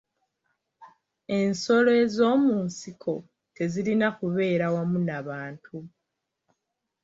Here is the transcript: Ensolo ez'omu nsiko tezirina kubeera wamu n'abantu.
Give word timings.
Ensolo 1.37 1.91
ez'omu 2.03 2.53
nsiko 2.65 3.15
tezirina 3.55 4.07
kubeera 4.17 4.65
wamu 4.75 4.99
n'abantu. 5.05 5.77